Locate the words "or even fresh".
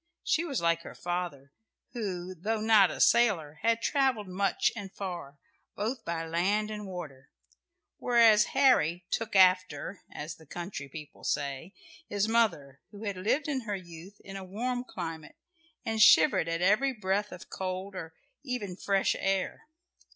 17.93-19.15